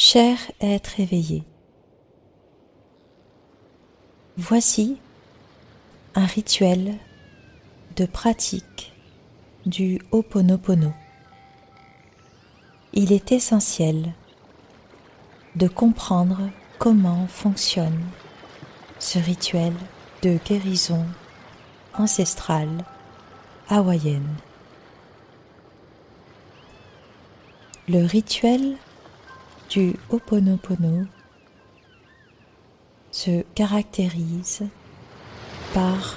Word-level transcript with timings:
Cher 0.00 0.38
être 0.60 1.00
éveillé, 1.00 1.42
voici 4.36 4.96
un 6.14 6.24
rituel 6.24 6.94
de 7.96 8.06
pratique 8.06 8.92
du 9.66 10.00
Ho'oponopono. 10.12 10.92
Il 12.92 13.12
est 13.12 13.32
essentiel 13.32 14.14
de 15.56 15.66
comprendre 15.66 16.48
comment 16.78 17.26
fonctionne 17.26 18.00
ce 19.00 19.18
rituel 19.18 19.72
de 20.22 20.38
guérison 20.46 21.04
ancestrale 21.94 22.84
hawaïenne. 23.68 24.36
Le 27.88 28.06
rituel 28.06 28.76
du 29.68 29.94
Ho'oponopono 30.08 31.06
se 33.10 33.42
caractérise 33.54 34.64
par 35.74 36.16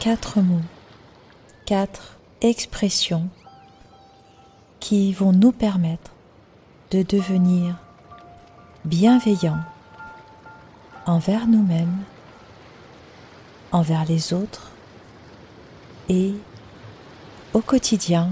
quatre 0.00 0.40
mots, 0.40 0.60
quatre 1.64 2.18
expressions 2.42 3.28
qui 4.80 5.12
vont 5.12 5.32
nous 5.32 5.52
permettre 5.52 6.12
de 6.90 7.02
devenir 7.02 7.76
bienveillants 8.84 9.62
envers 11.06 11.46
nous-mêmes, 11.46 12.02
envers 13.72 14.04
les 14.04 14.34
autres 14.34 14.72
et 16.10 16.34
au 17.54 17.60
quotidien 17.60 18.30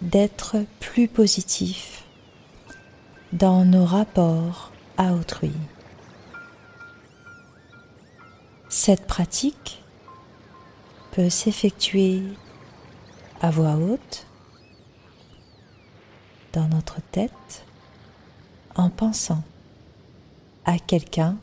d'être 0.00 0.56
plus 0.80 1.06
positifs 1.06 2.01
dans 3.32 3.64
nos 3.64 3.86
rapports 3.86 4.72
à 4.98 5.14
autrui. 5.14 5.52
Cette 8.68 9.06
pratique 9.06 9.82
peut 11.12 11.30
s'effectuer 11.30 12.22
à 13.40 13.50
voix 13.50 13.76
haute, 13.76 14.26
dans 16.52 16.68
notre 16.68 17.00
tête, 17.10 17.64
en 18.74 18.90
pensant 18.90 19.42
à 20.66 20.78
quelqu'un 20.78 21.36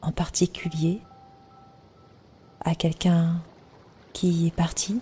en 0.00 0.12
particulier, 0.12 1.00
à 2.64 2.76
quelqu'un 2.76 3.42
qui 4.12 4.46
est 4.46 4.54
parti 4.54 5.00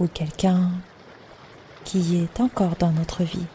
ou 0.00 0.06
quelqu'un 0.08 0.70
qui 1.84 2.16
est 2.16 2.40
encore 2.40 2.76
dans 2.76 2.90
notre 2.90 3.22
vie. 3.22 3.46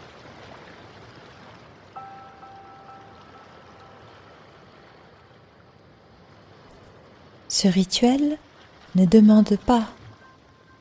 Ce 7.62 7.68
rituel 7.68 8.40
ne 8.96 9.06
demande 9.06 9.56
pas 9.56 9.86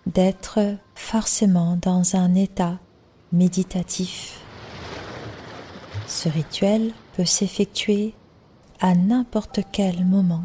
d'être 0.06 0.60
forcément 0.94 1.76
dans 1.76 2.16
un 2.16 2.34
état 2.34 2.78
méditatif. 3.32 4.40
Ce 6.06 6.30
rituel 6.30 6.94
peut 7.12 7.26
s'effectuer 7.26 8.14
à 8.80 8.94
n'importe 8.94 9.60
quel 9.70 10.06
moment 10.06 10.44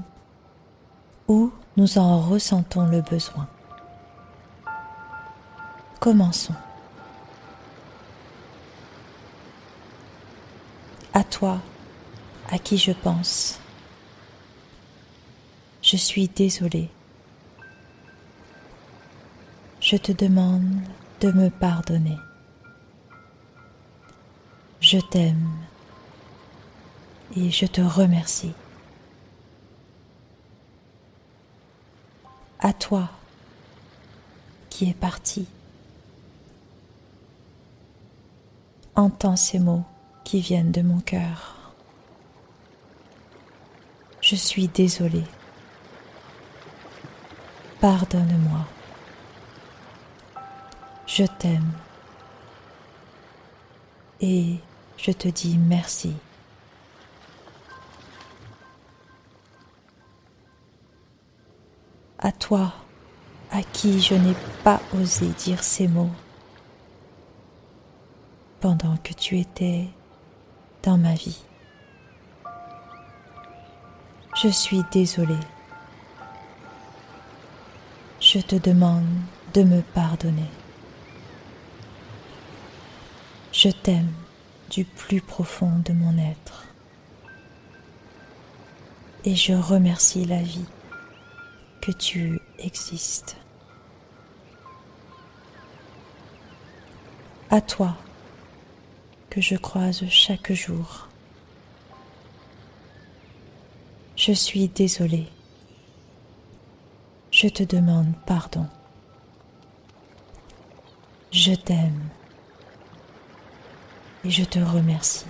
où 1.29 1.53
nous 1.77 1.97
en 1.97 2.19
ressentons 2.19 2.85
le 2.87 2.99
besoin. 2.99 3.47
Commençons. 6.01 6.53
À 11.13 11.23
toi, 11.23 11.61
à 12.51 12.57
qui 12.57 12.77
je 12.77 12.91
pense. 12.91 13.61
Je 15.95 15.99
suis 16.01 16.27
désolé. 16.27 16.89
Je 19.79 19.95
te 19.95 20.11
demande 20.11 20.81
de 21.21 21.31
me 21.31 21.49
pardonner. 21.49 22.17
Je 24.81 24.99
t'aime 24.99 25.53
et 27.37 27.49
je 27.49 27.65
te 27.65 27.79
remercie. 27.79 28.51
À 32.59 32.73
toi 32.73 33.09
qui 34.69 34.89
es 34.89 34.93
parti, 34.93 35.47
entends 38.95 39.37
ces 39.37 39.59
mots 39.59 39.85
qui 40.25 40.41
viennent 40.41 40.73
de 40.73 40.81
mon 40.81 40.99
cœur. 40.99 41.73
Je 44.19 44.35
suis 44.35 44.67
désolée. 44.67 45.23
Pardonne-moi. 47.85 48.65
Je 51.05 51.23
t'aime. 51.23 51.71
Et 54.19 54.55
je 54.97 55.11
te 55.11 55.27
dis 55.27 55.59
merci. 55.59 56.15
À 62.17 62.31
toi, 62.31 62.73
à 63.51 63.61
qui 63.61 64.01
je 64.01 64.15
n'ai 64.15 64.35
pas 64.63 64.81
osé 64.99 65.27
dire 65.27 65.63
ces 65.63 65.87
mots 65.87 66.09
pendant 68.61 68.97
que 68.97 69.13
tu 69.13 69.37
étais 69.37 69.85
dans 70.81 70.97
ma 70.97 71.13
vie. 71.13 71.43
Je 74.41 74.47
suis 74.47 74.81
désolée 74.91 75.35
je 78.35 78.41
te 78.41 78.57
demande 78.57 79.07
de 79.53 79.63
me 79.63 79.81
pardonner. 79.81 80.49
Je 83.53 83.69
t'aime 83.69 84.11
du 84.69 84.83
plus 84.83 85.21
profond 85.21 85.71
de 85.85 85.93
mon 85.93 86.17
être 86.17 86.65
et 89.23 89.37
je 89.37 89.53
remercie 89.53 90.25
la 90.25 90.41
vie 90.41 90.65
que 91.81 91.93
tu 91.93 92.41
existes. 92.59 93.37
À 97.49 97.61
toi 97.61 97.95
que 99.29 99.39
je 99.39 99.55
croise 99.55 100.03
chaque 100.09 100.51
jour. 100.51 101.07
Je 104.17 104.33
suis 104.33 104.67
désolée 104.67 105.29
je 107.35 107.49
te 107.49 107.63
demande 107.63 108.13
pardon. 108.25 108.65
Je 111.33 111.53
t'aime 111.53 112.07
et 114.23 114.29
je 114.29 114.45
te 114.45 114.57
remercie. 114.57 115.25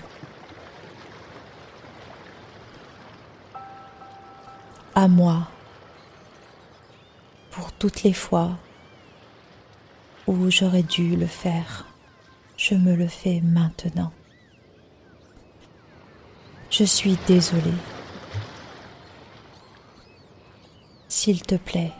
À 4.93 5.07
moi 5.07 5.47
pour 7.49 7.71
toutes 7.71 8.03
les 8.03 8.13
fois 8.13 8.51
où 10.27 10.51
j'aurais 10.51 10.83
dû 10.83 11.15
le 11.15 11.25
faire, 11.25 11.87
je 12.55 12.75
me 12.75 12.93
le 12.93 13.07
fais 13.07 13.41
maintenant. 13.41 14.11
Je 16.69 16.83
suis 16.83 17.17
désolée. 17.27 17.94
S'il 21.25 21.41
te 21.41 21.55
plaît, 21.55 21.91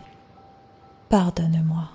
pardonne-moi. 1.10 1.90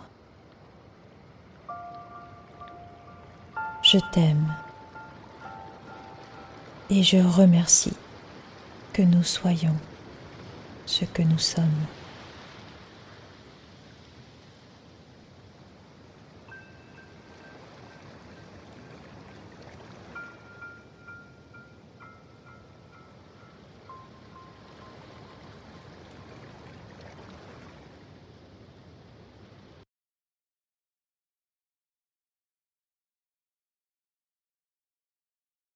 Je 3.84 3.98
t'aime 4.10 4.52
et 6.90 7.05
je 7.05 7.19
remercie 7.19 7.96
que 8.93 9.02
nous 9.02 9.22
soyons 9.22 9.76
ce 10.87 11.05
que 11.05 11.22
nous 11.22 11.38
sommes. 11.38 11.87